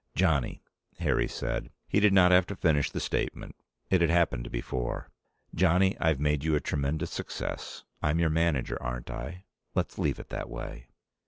"Johnny," 0.15 0.63
Harry 0.97 1.27
said. 1.27 1.69
He 1.87 1.99
did 1.99 2.11
not 2.11 2.31
have 2.31 2.47
to 2.47 2.55
finish 2.55 2.89
the 2.89 2.99
statement. 2.99 3.55
It 3.91 4.01
had 4.01 4.09
happened 4.09 4.49
before 4.49 5.11
"Johnny, 5.53 5.95
I've 5.99 6.19
made 6.19 6.43
you 6.43 6.55
a 6.55 6.59
tremendous 6.59 7.11
success. 7.11 7.83
I'm 8.01 8.17
your 8.17 8.31
manager, 8.31 8.81
aren't 8.81 9.11
I? 9.11 9.43
Let's 9.75 9.99
leave 9.99 10.17
it 10.17 10.29
that 10.29 10.49
way." 10.49 10.87